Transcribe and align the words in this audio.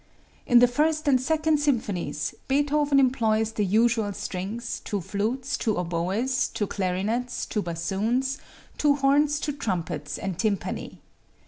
In 0.47 0.57
the 0.57 0.67
First 0.67 1.07
and 1.07 1.21
Second 1.21 1.59
Symphonies, 1.59 2.33
Beethoven 2.47 2.99
employs 2.99 3.51
the 3.51 3.63
usual 3.63 4.13
strings, 4.13 4.81
two 4.83 4.99
flutes, 4.99 5.55
two 5.57 5.77
oboes, 5.77 6.47
two 6.47 6.65
clarinets, 6.65 7.45
two 7.45 7.61
bassoons, 7.61 8.39
two 8.79 8.95
horns, 8.95 9.39
two 9.39 9.53
trumpets 9.53 10.17
and 10.17 10.39
tympani. 10.39 10.97